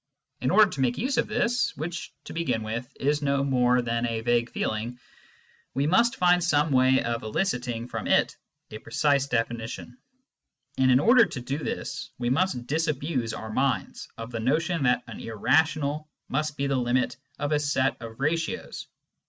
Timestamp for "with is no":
2.63-3.43